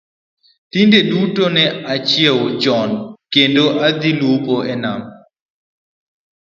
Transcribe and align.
Kinde 0.71 0.99
duto 1.09 1.43
ne 1.55 1.63
ajachiew 1.91 2.39
chon 2.61 2.89
kendo 3.33 3.63
dhi 3.99 4.11
lupo 4.21 4.55
e 4.73 4.73
Nam 4.83 5.01